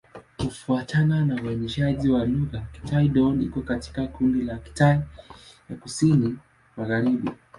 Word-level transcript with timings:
Kufuatana 0.37 1.25
na 1.25 1.41
uainishaji 1.43 2.09
wa 2.09 2.25
lugha, 2.25 2.61
Kitai-Dón 2.73 3.41
iko 3.41 3.61
katika 3.61 4.07
kundi 4.07 4.41
la 4.41 4.57
Kitai 4.59 5.01
ya 5.69 5.75
Kusini-Magharibi. 5.75 7.29